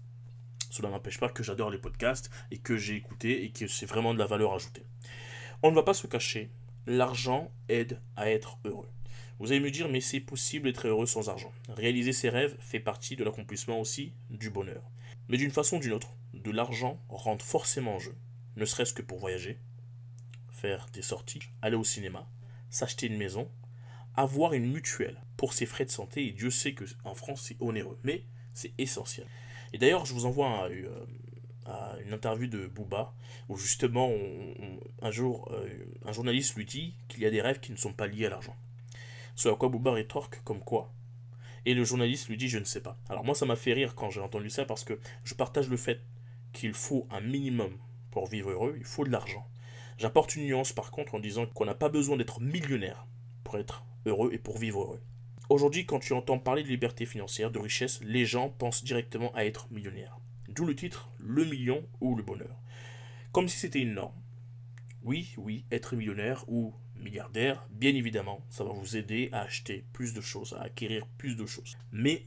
Cela 0.69 0.89
n'empêche 0.89 1.19
pas 1.19 1.29
que 1.29 1.43
j'adore 1.43 1.69
les 1.69 1.77
podcasts 1.77 2.31
et 2.51 2.57
que 2.57 2.77
j'ai 2.77 2.95
écouté 2.95 3.43
et 3.43 3.51
que 3.51 3.67
c'est 3.67 3.85
vraiment 3.85 4.13
de 4.13 4.19
la 4.19 4.25
valeur 4.25 4.53
ajoutée. 4.53 4.83
On 5.61 5.71
ne 5.71 5.75
va 5.75 5.83
pas 5.83 5.93
se 5.93 6.07
cacher, 6.07 6.49
l'argent 6.87 7.51
aide 7.69 8.01
à 8.15 8.29
être 8.29 8.57
heureux. 8.65 8.89
Vous 9.39 9.51
allez 9.51 9.59
me 9.59 9.71
dire, 9.71 9.89
mais 9.89 10.01
c'est 10.01 10.19
possible 10.19 10.65
d'être 10.65 10.87
heureux 10.87 11.05
sans 11.05 11.29
argent. 11.29 11.51
Réaliser 11.69 12.13
ses 12.13 12.29
rêves 12.29 12.55
fait 12.59 12.79
partie 12.79 13.15
de 13.15 13.23
l'accomplissement 13.23 13.79
aussi 13.79 14.13
du 14.29 14.49
bonheur. 14.49 14.83
Mais 15.27 15.37
d'une 15.37 15.51
façon 15.51 15.77
ou 15.77 15.79
d'une 15.79 15.93
autre, 15.93 16.15
de 16.33 16.51
l'argent 16.51 16.99
rentre 17.09 17.43
forcément 17.43 17.95
en 17.95 17.99
jeu. 17.99 18.15
Ne 18.55 18.65
serait-ce 18.65 18.93
que 18.93 19.01
pour 19.01 19.19
voyager, 19.19 19.59
faire 20.49 20.87
des 20.93 21.01
sorties, 21.01 21.41
aller 21.61 21.75
au 21.75 21.83
cinéma, 21.83 22.29
s'acheter 22.69 23.07
une 23.07 23.17
maison, 23.17 23.49
avoir 24.15 24.53
une 24.53 24.71
mutuelle 24.71 25.21
pour 25.37 25.53
ses 25.53 25.65
frais 25.65 25.85
de 25.85 25.91
santé, 25.91 26.27
et 26.27 26.31
Dieu 26.31 26.49
sait 26.49 26.73
qu'en 26.73 27.15
France 27.15 27.41
c'est 27.43 27.57
onéreux, 27.59 27.99
mais 28.03 28.23
c'est 28.53 28.73
essentiel. 28.77 29.27
Et 29.73 29.77
d'ailleurs, 29.77 30.05
je 30.05 30.13
vous 30.13 30.25
envoie 30.25 30.69
euh, 30.69 31.05
à, 31.65 31.95
une 32.05 32.13
interview 32.13 32.47
de 32.47 32.67
Booba, 32.67 33.13
où 33.49 33.57
justement, 33.57 34.11
un 35.01 35.11
jour, 35.11 35.51
euh, 35.51 35.67
un 36.05 36.11
journaliste 36.11 36.55
lui 36.55 36.65
dit 36.65 36.95
qu'il 37.07 37.21
y 37.21 37.25
a 37.25 37.31
des 37.31 37.41
rêves 37.41 37.59
qui 37.59 37.71
ne 37.71 37.77
sont 37.77 37.93
pas 37.93 38.07
liés 38.07 38.27
à 38.27 38.29
l'argent. 38.29 38.55
Ce 39.35 39.49
à 39.49 39.55
quoi 39.55 39.69
Booba 39.69 39.91
rétorque 39.91 40.41
comme 40.43 40.59
quoi. 40.59 40.93
Et 41.65 41.73
le 41.73 41.83
journaliste 41.83 42.27
lui 42.29 42.37
dit 42.37 42.49
je 42.49 42.59
ne 42.59 42.65
sais 42.65 42.81
pas. 42.81 42.97
Alors 43.09 43.23
moi 43.23 43.35
ça 43.35 43.45
m'a 43.45 43.55
fait 43.55 43.73
rire 43.73 43.95
quand 43.95 44.09
j'ai 44.09 44.19
entendu 44.19 44.49
ça 44.49 44.65
parce 44.65 44.83
que 44.83 44.99
je 45.23 45.33
partage 45.33 45.69
le 45.69 45.77
fait 45.77 46.01
qu'il 46.51 46.73
faut 46.73 47.07
un 47.09 47.21
minimum 47.21 47.77
pour 48.13 48.27
vivre 48.27 48.51
heureux, 48.51 48.75
il 48.77 48.85
faut 48.85 49.03
de 49.03 49.09
l'argent. 49.09 49.47
J'apporte 49.97 50.35
une 50.35 50.45
nuance 50.45 50.71
par 50.71 50.91
contre 50.91 51.15
en 51.15 51.19
disant 51.19 51.47
qu'on 51.47 51.65
n'a 51.65 51.73
pas 51.73 51.89
besoin 51.89 52.15
d'être 52.15 52.39
millionnaire 52.39 53.07
pour 53.43 53.57
être 53.57 53.83
heureux 54.05 54.29
et 54.33 54.37
pour 54.37 54.59
vivre 54.59 54.83
heureux. 54.83 55.01
Aujourd'hui, 55.49 55.87
quand 55.87 55.97
tu 55.97 56.13
entends 56.13 56.37
parler 56.37 56.61
de 56.61 56.67
liberté 56.67 57.07
financière, 57.07 57.49
de 57.49 57.57
richesse, 57.57 58.01
les 58.03 58.25
gens 58.25 58.49
pensent 58.49 58.83
directement 58.83 59.33
à 59.33 59.45
être 59.45 59.67
millionnaire. 59.71 60.19
D'où 60.47 60.63
le 60.65 60.75
titre 60.75 61.09
Le 61.17 61.43
million 61.43 61.83
ou 62.01 62.15
le 62.15 62.21
bonheur. 62.21 62.55
Comme 63.31 63.49
si 63.49 63.57
c'était 63.57 63.79
une 63.79 63.95
norme. 63.95 64.21
Oui, 65.01 65.33
oui, 65.37 65.65
être 65.71 65.95
millionnaire 65.95 66.45
ou 66.47 66.75
milliardaire, 66.95 67.65
bien 67.71 67.95
évidemment, 67.95 68.45
ça 68.51 68.63
va 68.63 68.71
vous 68.71 68.95
aider 68.95 69.29
à 69.31 69.41
acheter 69.41 69.85
plus 69.91 70.13
de 70.13 70.21
choses, 70.21 70.53
à 70.53 70.61
acquérir 70.61 71.07
plus 71.17 71.35
de 71.35 71.47
choses. 71.47 71.75
Mais 71.91 72.25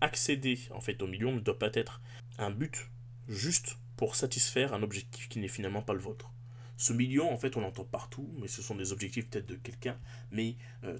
accéder 0.00 0.60
en 0.70 0.80
fait 0.80 1.02
au 1.02 1.08
million 1.08 1.32
ne 1.32 1.40
doit 1.40 1.58
pas 1.58 1.70
être 1.74 2.00
un 2.38 2.50
but 2.50 2.88
juste 3.26 3.78
pour 3.96 4.16
satisfaire 4.16 4.74
un 4.74 4.82
objectif 4.82 5.28
qui 5.28 5.38
n'est 5.38 5.48
finalement 5.48 5.82
pas 5.82 5.92
le 5.92 6.00
vôtre. 6.00 6.32
Ce 6.76 6.92
million, 6.92 7.32
en 7.32 7.36
fait, 7.36 7.56
on 7.56 7.60
l'entend 7.60 7.84
partout, 7.84 8.34
mais 8.40 8.48
ce 8.48 8.62
sont 8.62 8.74
des 8.74 8.92
objectifs 8.92 9.28
peut-être 9.28 9.46
de 9.46 9.54
quelqu'un. 9.54 9.98
Mais 10.30 10.56
euh, 10.82 10.98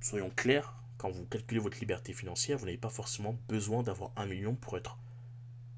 soyons 0.00 0.30
clairs, 0.30 0.74
quand 0.98 1.10
vous 1.10 1.24
calculez 1.26 1.60
votre 1.60 1.78
liberté 1.78 2.12
financière, 2.12 2.58
vous 2.58 2.66
n'avez 2.66 2.78
pas 2.78 2.90
forcément 2.90 3.38
besoin 3.48 3.82
d'avoir 3.82 4.12
un 4.16 4.26
million 4.26 4.54
pour 4.54 4.76
être 4.76 4.98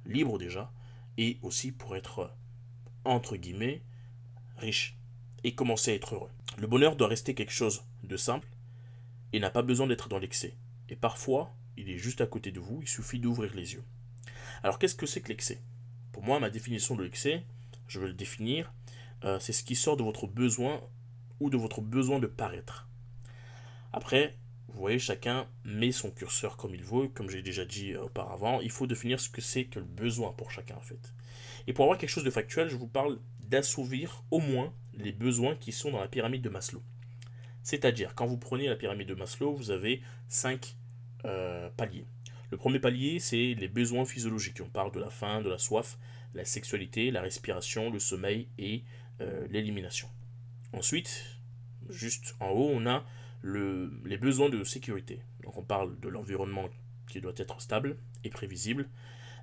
libre 0.06 0.38
déjà, 0.38 0.73
et 1.18 1.38
aussi 1.42 1.73
pour 1.73 1.97
être, 1.97 2.35
entre 3.04 3.37
guillemets, 3.37 3.83
riche, 4.56 4.97
et 5.44 5.54
commencer 5.54 5.92
à 5.92 5.94
être 5.94 6.14
heureux. 6.14 6.30
Le 6.59 6.66
bonheur 6.66 6.97
doit 6.97 7.09
rester 7.09 7.35
quelque 7.35 7.52
chose 7.52 7.85
de 8.02 8.16
simple, 8.16 8.49
et 9.33 9.40
n'a 9.40 9.50
pas 9.50 9.62
besoin 9.62 9.87
d'être 9.87 10.09
dans 10.09 10.18
l'excès. 10.18 10.56
Et 10.88 10.97
parfois, 10.97 11.54
il 11.76 11.90
est 11.90 11.99
juste 11.99 12.21
à 12.21 12.26
côté 12.26 12.52
de 12.52 12.61
vous, 12.61 12.80
il 12.83 12.88
suffit 12.88 13.18
d'ouvrir 13.18 13.54
les 13.54 13.75
yeux. 13.75 13.85
Alors 14.62 14.78
qu'est-ce 14.78 14.94
que 14.94 15.06
c'est 15.06 15.21
que 15.21 15.28
l'excès? 15.28 15.61
Pour 16.14 16.23
moi, 16.23 16.38
ma 16.38 16.49
définition 16.49 16.94
de 16.94 17.02
l'excès, 17.02 17.42
je 17.88 17.99
vais 17.99 18.06
le 18.06 18.12
définir, 18.12 18.73
euh, 19.25 19.40
c'est 19.40 19.52
ce 19.52 19.64
qui 19.64 19.75
sort 19.75 19.97
de 19.97 20.04
votre 20.04 20.28
besoin 20.28 20.80
ou 21.40 21.50
de 21.50 21.56
votre 21.56 21.80
besoin 21.80 22.21
de 22.21 22.28
paraître. 22.28 22.88
Après, 23.92 24.38
vous 24.68 24.78
voyez, 24.78 25.00
chacun 25.00 25.49
met 25.64 25.90
son 25.90 26.12
curseur 26.12 26.56
comme 26.56 26.73
il 26.73 26.85
veut, 26.85 27.09
comme 27.09 27.28
j'ai 27.28 27.42
déjà 27.42 27.64
dit 27.64 27.94
euh, 27.94 28.04
auparavant. 28.04 28.61
Il 28.61 28.71
faut 28.71 28.87
définir 28.87 29.18
ce 29.18 29.28
que 29.28 29.40
c'est 29.40 29.64
que 29.64 29.80
le 29.80 29.85
besoin 29.85 30.33
pour 30.33 30.52
chacun 30.52 30.76
en 30.76 30.80
fait. 30.80 31.12
Et 31.66 31.73
pour 31.73 31.85
avoir 31.85 31.99
quelque 31.99 32.11
chose 32.11 32.23
de 32.23 32.30
factuel, 32.30 32.68
je 32.68 32.76
vous 32.76 32.87
parle 32.87 33.18
d'assouvir 33.40 34.23
au 34.30 34.38
moins 34.38 34.73
les 34.92 35.11
besoins 35.11 35.56
qui 35.56 35.73
sont 35.73 35.90
dans 35.90 36.00
la 36.00 36.06
pyramide 36.06 36.42
de 36.42 36.49
Maslow. 36.49 36.85
C'est-à-dire, 37.64 38.14
quand 38.14 38.26
vous 38.26 38.38
prenez 38.38 38.68
la 38.68 38.76
pyramide 38.76 39.09
de 39.09 39.14
Maslow, 39.14 39.52
vous 39.52 39.73
avez 39.73 40.00
cinq 40.28 40.76
euh, 41.25 41.71
paliers. 41.76 42.06
Le 42.54 42.58
premier 42.58 42.78
palier, 42.78 43.18
c'est 43.18 43.56
les 43.58 43.66
besoins 43.66 44.04
physiologiques. 44.04 44.61
On 44.61 44.68
parle 44.68 44.92
de 44.92 45.00
la 45.00 45.11
faim, 45.11 45.42
de 45.42 45.50
la 45.50 45.58
soif, 45.58 45.99
la 46.34 46.44
sexualité, 46.44 47.11
la 47.11 47.20
respiration, 47.20 47.90
le 47.90 47.99
sommeil 47.99 48.46
et 48.58 48.84
euh, 49.20 49.49
l'élimination. 49.50 50.08
Ensuite, 50.73 51.40
juste 51.88 52.37
en 52.38 52.50
haut, 52.50 52.70
on 52.73 52.87
a 52.87 53.04
les 53.42 54.18
besoins 54.18 54.50
de 54.50 54.62
sécurité. 54.62 55.20
Donc 55.42 55.56
on 55.56 55.64
parle 55.64 55.99
de 55.99 56.08
l'environnement 56.08 56.68
qui 57.08 57.20
doit 57.20 57.32
être 57.38 57.61
stable 57.61 57.96
et 58.23 58.30
prévisible, 58.30 58.88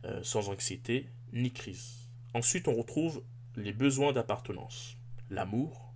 euh, 0.05 0.23
sans 0.23 0.47
anxiété 0.47 1.09
ni 1.33 1.51
crise. 1.51 2.07
Ensuite, 2.33 2.69
on 2.69 2.75
retrouve 2.75 3.25
les 3.57 3.73
besoins 3.73 4.13
d'appartenance, 4.13 4.95
l'amour 5.29 5.93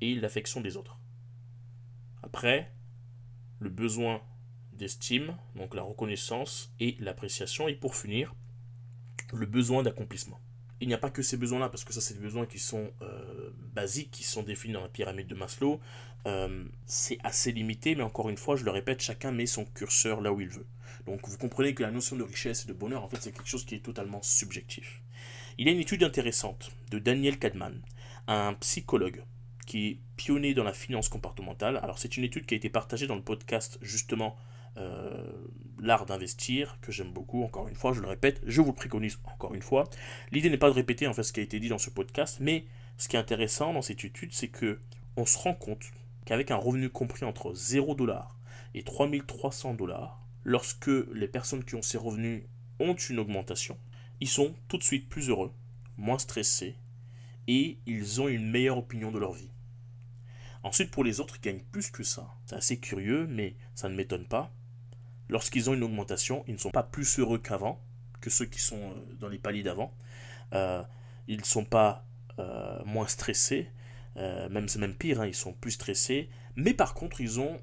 et 0.00 0.14
l'affection 0.14 0.62
des 0.62 0.78
autres. 0.78 0.98
Après, 2.22 2.72
le 3.58 3.68
besoin 3.68 4.22
d'estime, 4.72 5.36
donc 5.56 5.74
la 5.74 5.82
reconnaissance 5.82 6.72
et 6.80 6.96
l'appréciation. 7.00 7.68
Et 7.68 7.74
pour 7.74 7.96
finir, 7.96 8.34
le 9.32 9.46
besoin 9.46 9.82
d'accomplissement 9.82 10.40
il 10.82 10.88
n'y 10.88 10.94
a 10.94 10.98
pas 10.98 11.10
que 11.10 11.22
ces 11.22 11.36
besoins-là, 11.36 11.68
parce 11.68 11.84
que 11.84 11.92
ça, 11.92 12.00
c'est 12.00 12.14
des 12.14 12.20
besoins 12.20 12.44
qui 12.44 12.58
sont 12.58 12.90
euh, 13.02 13.50
basiques, 13.72 14.10
qui 14.10 14.24
sont 14.24 14.42
définis 14.42 14.74
dans 14.74 14.82
la 14.82 14.88
pyramide 14.88 15.28
de 15.28 15.36
Maslow. 15.36 15.80
Euh, 16.26 16.64
c'est 16.86 17.18
assez 17.22 17.52
limité, 17.52 17.94
mais 17.94 18.02
encore 18.02 18.28
une 18.28 18.36
fois, 18.36 18.56
je 18.56 18.64
le 18.64 18.72
répète, 18.72 19.00
chacun 19.00 19.30
met 19.30 19.46
son 19.46 19.64
curseur 19.64 20.20
là 20.20 20.32
où 20.32 20.40
il 20.40 20.48
veut. 20.48 20.66
Donc 21.06 21.28
vous 21.28 21.38
comprenez 21.38 21.72
que 21.72 21.84
la 21.84 21.92
notion 21.92 22.16
de 22.16 22.24
richesse 22.24 22.64
et 22.64 22.68
de 22.68 22.72
bonheur, 22.72 23.04
en 23.04 23.08
fait, 23.08 23.18
c'est 23.20 23.30
quelque 23.30 23.48
chose 23.48 23.64
qui 23.64 23.76
est 23.76 23.84
totalement 23.84 24.22
subjectif. 24.22 25.02
Il 25.56 25.66
y 25.66 25.70
a 25.70 25.72
une 25.72 25.78
étude 25.78 26.02
intéressante 26.02 26.72
de 26.90 26.98
Daniel 26.98 27.38
Kahneman, 27.38 27.80
un 28.26 28.54
psychologue 28.54 29.22
qui 29.66 29.86
est 29.86 29.98
pionnier 30.16 30.52
dans 30.52 30.64
la 30.64 30.72
finance 30.72 31.08
comportementale. 31.08 31.76
Alors 31.76 31.98
c'est 31.98 32.16
une 32.16 32.24
étude 32.24 32.46
qui 32.46 32.54
a 32.54 32.56
été 32.56 32.70
partagée 32.70 33.06
dans 33.06 33.14
le 33.14 33.22
podcast 33.22 33.78
justement 33.82 34.36
euh, 34.78 35.32
l'art 35.80 36.06
d'investir, 36.06 36.78
que 36.80 36.92
j'aime 36.92 37.12
beaucoup, 37.12 37.42
encore 37.42 37.68
une 37.68 37.74
fois, 37.74 37.92
je 37.92 38.00
le 38.00 38.08
répète, 38.08 38.40
je 38.46 38.60
vous 38.60 38.68
le 38.68 38.74
préconise 38.74 39.18
encore 39.24 39.54
une 39.54 39.62
fois. 39.62 39.90
L'idée 40.30 40.48
n'est 40.48 40.58
pas 40.58 40.70
de 40.70 40.74
répéter 40.74 41.06
en 41.06 41.12
fait 41.12 41.22
ce 41.22 41.32
qui 41.32 41.40
a 41.40 41.42
été 41.42 41.60
dit 41.60 41.68
dans 41.68 41.78
ce 41.78 41.90
podcast, 41.90 42.38
mais 42.40 42.64
ce 42.96 43.08
qui 43.08 43.16
est 43.16 43.18
intéressant 43.18 43.72
dans 43.72 43.82
cette 43.82 44.04
étude, 44.04 44.32
c'est 44.32 44.48
que 44.48 44.78
on 45.16 45.26
se 45.26 45.38
rend 45.38 45.54
compte 45.54 45.84
qu'avec 46.24 46.50
un 46.50 46.56
revenu 46.56 46.88
compris 46.88 47.24
entre 47.24 47.52
0 47.52 47.94
dollars 47.94 48.38
et 48.74 48.82
3300 48.82 49.74
dollars, 49.74 50.24
lorsque 50.44 50.90
les 51.12 51.28
personnes 51.28 51.64
qui 51.64 51.74
ont 51.74 51.82
ces 51.82 51.98
revenus 51.98 52.44
ont 52.78 52.94
une 52.94 53.18
augmentation, 53.18 53.76
ils 54.20 54.28
sont 54.28 54.54
tout 54.68 54.78
de 54.78 54.82
suite 54.82 55.08
plus 55.08 55.28
heureux, 55.28 55.52
moins 55.96 56.18
stressés, 56.18 56.76
et 57.48 57.78
ils 57.86 58.20
ont 58.20 58.28
une 58.28 58.48
meilleure 58.48 58.78
opinion 58.78 59.10
de 59.10 59.18
leur 59.18 59.32
vie. 59.32 59.50
Ensuite, 60.62 60.92
pour 60.92 61.02
les 61.02 61.18
autres, 61.18 61.36
ils 61.38 61.44
gagnent 61.44 61.64
plus 61.72 61.90
que 61.90 62.04
ça. 62.04 62.32
C'est 62.46 62.54
assez 62.54 62.78
curieux, 62.78 63.26
mais 63.26 63.56
ça 63.74 63.88
ne 63.88 63.96
m'étonne 63.96 64.26
pas 64.26 64.54
lorsqu'ils 65.32 65.70
ont 65.70 65.74
une 65.74 65.82
augmentation, 65.82 66.44
ils 66.46 66.54
ne 66.54 66.58
sont 66.58 66.70
pas 66.70 66.82
plus 66.82 67.18
heureux 67.18 67.38
qu'avant, 67.38 67.82
que 68.20 68.30
ceux 68.30 68.44
qui 68.44 68.60
sont 68.60 68.76
euh, 68.78 69.14
dans 69.18 69.28
les 69.28 69.38
paliers 69.38 69.62
d'avant. 69.62 69.96
Euh, 70.52 70.82
ils 71.26 71.38
ne 71.38 71.44
sont 71.44 71.64
pas 71.64 72.06
euh, 72.38 72.84
moins 72.84 73.08
stressés, 73.08 73.68
même 74.14 74.68
c'est 74.68 74.78
même 74.78 74.94
pire, 74.94 75.22
hein, 75.22 75.26
ils 75.26 75.34
sont 75.34 75.54
plus 75.54 75.70
stressés, 75.70 76.28
mais 76.54 76.74
par 76.74 76.92
contre 76.92 77.22
ils 77.22 77.40
ont 77.40 77.58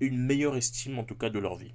une 0.00 0.18
meilleure 0.18 0.56
estime 0.56 0.98
en 0.98 1.04
tout 1.04 1.14
cas 1.14 1.30
de 1.30 1.38
leur 1.38 1.56
vie. 1.56 1.72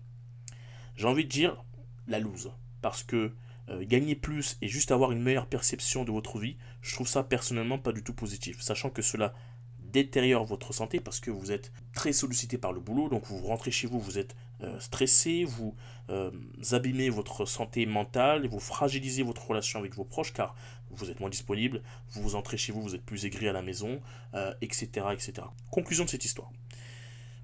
J'ai 0.95 1.07
envie 1.07 1.25
de 1.25 1.29
dire 1.29 1.65
la 2.07 2.19
loose, 2.19 2.51
parce 2.81 3.01
que 3.01 3.33
gagner 3.81 4.13
plus 4.13 4.57
et 4.61 4.67
juste 4.67 4.91
avoir 4.91 5.13
une 5.13 5.23
meilleure 5.23 5.47
perception 5.47 6.03
de 6.03 6.11
votre 6.11 6.37
vie, 6.37 6.57
je 6.81 6.93
trouve 6.93 7.07
ça 7.07 7.23
personnellement 7.23 7.79
pas 7.79 7.91
du 7.91 8.03
tout 8.03 8.13
positif, 8.13 8.61
sachant 8.61 8.91
que 8.91 9.01
cela 9.01 9.33
détériore 9.79 10.43
votre 10.43 10.73
santé 10.73 10.99
parce 10.99 11.19
que 11.19 11.31
vous 11.31 11.51
êtes 11.51 11.71
très 11.93 12.11
sollicité 12.13 12.57
par 12.57 12.73
le 12.73 12.81
boulot, 12.81 13.09
donc 13.09 13.25
vous 13.25 13.39
rentrez 13.39 13.71
chez 13.71 13.87
vous, 13.87 13.99
vous 13.99 14.19
êtes 14.19 14.35
euh, 14.63 14.79
stressé, 14.79 15.43
vous 15.43 15.75
euh, 16.09 16.31
abîmez 16.71 17.09
votre 17.09 17.45
santé 17.45 17.85
mentale, 17.85 18.47
vous 18.47 18.59
fragilisez 18.59 19.23
votre 19.23 19.45
relation 19.47 19.79
avec 19.79 19.95
vos 19.95 20.03
proches 20.03 20.33
car 20.33 20.55
vous 20.91 21.09
êtes 21.09 21.19
moins 21.19 21.29
disponible, 21.29 21.81
vous 22.11 22.21
vous 22.21 22.35
entrez 22.35 22.57
chez 22.57 22.71
vous, 22.71 22.81
vous 22.81 22.95
êtes 22.95 23.03
plus 23.03 23.25
aigri 23.25 23.47
à 23.47 23.53
la 23.53 23.61
maison, 23.61 23.99
etc., 24.61 24.89
euh, 24.97 25.11
etc. 25.11 25.33
Conclusion 25.71 26.05
de 26.05 26.09
cette 26.09 26.25
histoire. 26.25 26.51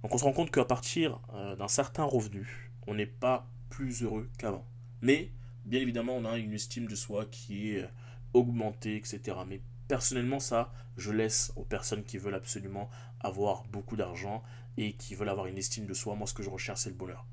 Donc 0.03 0.13
on 0.13 0.17
se 0.17 0.23
rend 0.23 0.33
compte 0.33 0.51
qu'à 0.51 0.65
partir 0.65 1.19
d'un 1.57 1.67
certain 1.67 2.03
revenu, 2.03 2.71
on 2.87 2.93
n'est 2.93 3.05
pas 3.05 3.49
plus 3.69 4.03
heureux 4.03 4.29
qu'avant. 4.37 4.65
Mais 5.01 5.31
bien 5.65 5.81
évidemment, 5.81 6.15
on 6.15 6.25
a 6.25 6.37
une 6.37 6.53
estime 6.53 6.87
de 6.87 6.95
soi 6.95 7.25
qui 7.25 7.71
est 7.71 7.89
augmentée, 8.33 8.95
etc. 8.95 9.35
Mais 9.45 9.61
Personnellement, 9.89 10.39
ça, 10.39 10.71
je 10.97 11.11
laisse 11.11 11.51
aux 11.55 11.63
personnes 11.63 12.03
qui 12.03 12.19
veulent 12.19 12.35
absolument 12.35 12.91
avoir 13.21 13.63
beaucoup 13.63 13.95
d'argent 13.95 14.43
et 14.79 14.93
qui 14.93 15.13
veulent 15.13 15.29
avoir 15.29 15.45
une 15.45 15.57
estime 15.57 15.85
de 15.85 15.93
soi. 15.93 16.15
Moi, 16.15 16.25
ce 16.25 16.33
que 16.33 16.41
je 16.41 16.49
recherche, 16.49 16.79
c'est 16.79 16.89
le 16.89 16.95
bonheur 16.95 17.27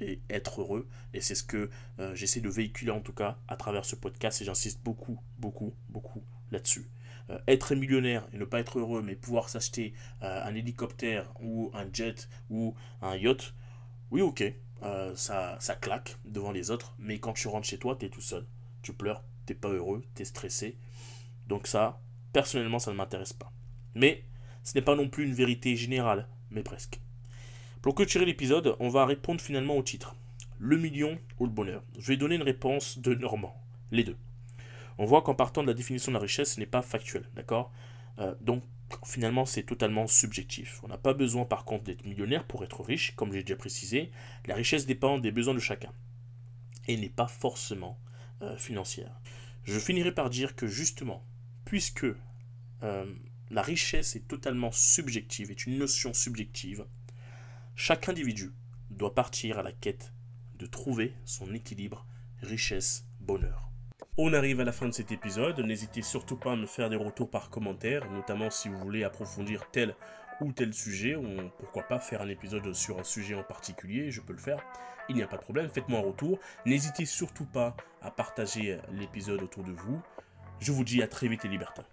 et 0.00 0.20
être 0.30 0.60
heureux. 0.60 0.88
Et 1.12 1.20
c'est 1.20 1.34
ce 1.34 1.42
que 1.42 1.70
euh, 1.98 2.14
j'essaie 2.14 2.40
de 2.40 2.48
véhiculer 2.48 2.90
en 2.90 3.00
tout 3.00 3.12
cas 3.12 3.38
à 3.48 3.56
travers 3.56 3.84
ce 3.84 3.96
podcast 3.96 4.40
et 4.40 4.44
j'insiste 4.44 4.80
beaucoup, 4.82 5.20
beaucoup, 5.38 5.74
beaucoup 5.88 6.22
là-dessus. 6.50 6.88
Euh, 7.30 7.38
être 7.48 7.74
millionnaire 7.74 8.26
et 8.32 8.38
ne 8.38 8.44
pas 8.44 8.60
être 8.60 8.78
heureux, 8.78 9.02
mais 9.02 9.16
pouvoir 9.16 9.48
s'acheter 9.48 9.92
euh, 10.22 10.44
un 10.44 10.54
hélicoptère 10.54 11.32
ou 11.40 11.70
un 11.74 11.86
jet 11.92 12.28
ou 12.48 12.74
un 13.02 13.16
yacht, 13.16 13.54
oui, 14.10 14.20
ok, 14.20 14.44
ça, 15.16 15.56
ça 15.60 15.74
claque 15.76 16.18
devant 16.26 16.52
les 16.52 16.70
autres, 16.70 16.94
mais 16.98 17.18
quand 17.18 17.32
tu 17.32 17.48
rentres 17.48 17.66
chez 17.66 17.78
toi, 17.78 17.96
tu 17.98 18.04
es 18.04 18.10
tout 18.10 18.20
seul. 18.20 18.46
Tu 18.82 18.92
pleures, 18.92 19.24
t'es 19.46 19.54
pas 19.54 19.70
heureux, 19.70 20.04
tu 20.14 20.22
es 20.22 20.24
stressé. 20.26 20.76
Donc 21.46 21.66
ça, 21.66 22.02
personnellement, 22.34 22.78
ça 22.78 22.90
ne 22.92 22.96
m'intéresse 22.96 23.32
pas. 23.32 23.50
Mais 23.94 24.24
ce 24.62 24.74
n'est 24.74 24.84
pas 24.84 24.94
non 24.94 25.08
plus 25.08 25.24
une 25.24 25.32
vérité 25.32 25.74
générale, 25.74 26.28
mais 26.54 26.62
presque. 26.62 27.00
Pour 27.82 27.94
clôturer 27.94 28.24
l'épisode, 28.24 28.76
on 28.80 28.88
va 28.88 29.04
répondre 29.04 29.40
finalement 29.40 29.76
au 29.76 29.82
titre. 29.82 30.16
Le 30.58 30.78
million 30.78 31.18
ou 31.38 31.46
le 31.46 31.52
bonheur 31.52 31.82
Je 31.98 32.06
vais 32.08 32.16
donner 32.16 32.36
une 32.36 32.42
réponse 32.42 32.98
de 32.98 33.14
Normand. 33.14 33.54
Les 33.90 34.04
deux. 34.04 34.16
On 34.96 35.04
voit 35.04 35.22
qu'en 35.22 35.34
partant 35.34 35.62
de 35.62 35.66
la 35.66 35.74
définition 35.74 36.12
de 36.12 36.16
la 36.16 36.22
richesse, 36.22 36.54
ce 36.54 36.60
n'est 36.60 36.66
pas 36.66 36.82
factuel, 36.82 37.28
d'accord? 37.34 37.72
Euh, 38.18 38.34
Donc 38.40 38.62
finalement, 39.04 39.44
c'est 39.44 39.64
totalement 39.64 40.06
subjectif. 40.06 40.80
On 40.84 40.88
n'a 40.88 40.98
pas 40.98 41.14
besoin 41.14 41.44
par 41.44 41.64
contre 41.64 41.84
d'être 41.84 42.04
millionnaire 42.04 42.44
pour 42.44 42.62
être 42.64 42.82
riche, 42.82 43.14
comme 43.16 43.32
j'ai 43.32 43.42
déjà 43.42 43.56
précisé. 43.56 44.10
La 44.46 44.54
richesse 44.54 44.86
dépend 44.86 45.18
des 45.18 45.32
besoins 45.32 45.54
de 45.54 45.58
chacun 45.58 45.92
et 46.86 46.96
n'est 46.96 47.08
pas 47.08 47.26
forcément 47.26 47.98
euh, 48.42 48.56
financière. 48.56 49.20
Je 49.64 49.78
finirai 49.78 50.12
par 50.12 50.30
dire 50.30 50.54
que 50.54 50.66
justement, 50.66 51.24
puisque 51.64 52.06
euh, 52.82 53.04
la 53.50 53.62
richesse 53.62 54.16
est 54.16 54.26
totalement 54.28 54.72
subjective, 54.72 55.50
est 55.50 55.66
une 55.66 55.78
notion 55.78 56.12
subjective, 56.12 56.86
chaque 57.76 58.08
individu 58.08 58.52
doit 58.90 59.14
partir 59.14 59.58
à 59.58 59.62
la 59.62 59.72
quête 59.72 60.12
de 60.56 60.66
trouver 60.66 61.14
son 61.24 61.52
équilibre 61.54 62.06
richesse-bonheur. 62.42 63.70
On 64.16 64.32
arrive 64.32 64.60
à 64.60 64.64
la 64.64 64.72
fin 64.72 64.86
de 64.86 64.94
cet 64.94 65.10
épisode, 65.10 65.58
n'hésitez 65.58 66.02
surtout 66.02 66.36
pas 66.36 66.52
à 66.52 66.56
me 66.56 66.66
faire 66.66 66.88
des 66.88 66.96
retours 66.96 67.30
par 67.30 67.50
commentaire, 67.50 68.08
notamment 68.12 68.50
si 68.50 68.68
vous 68.68 68.78
voulez 68.78 69.02
approfondir 69.02 69.68
tel 69.72 69.96
ou 70.40 70.52
tel 70.52 70.72
sujet, 70.72 71.16
ou 71.16 71.26
pourquoi 71.58 71.82
pas 71.82 71.98
faire 71.98 72.22
un 72.22 72.28
épisode 72.28 72.72
sur 72.72 72.98
un 73.00 73.04
sujet 73.04 73.34
en 73.34 73.42
particulier, 73.42 74.10
je 74.10 74.20
peux 74.20 74.32
le 74.32 74.38
faire. 74.38 74.64
Il 75.08 75.16
n'y 75.16 75.22
a 75.22 75.26
pas 75.26 75.36
de 75.36 75.42
problème, 75.42 75.68
faites-moi 75.68 75.98
un 75.98 76.02
retour. 76.02 76.38
N'hésitez 76.64 77.06
surtout 77.06 77.44
pas 77.44 77.76
à 78.02 78.10
partager 78.10 78.78
l'épisode 78.92 79.42
autour 79.42 79.64
de 79.64 79.72
vous. 79.72 80.00
Je 80.60 80.72
vous 80.72 80.84
dis 80.84 81.02
à 81.02 81.08
très 81.08 81.28
vite 81.28 81.42
les 81.44 81.50
libertins. 81.50 81.84